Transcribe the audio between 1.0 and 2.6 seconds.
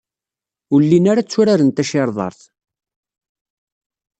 ara tturaren tacirḍart.